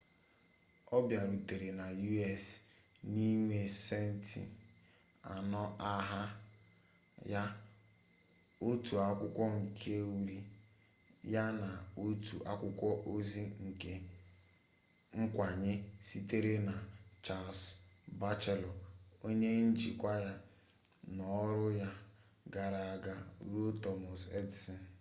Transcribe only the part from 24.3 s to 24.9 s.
edison